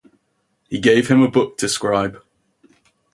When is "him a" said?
1.09-1.29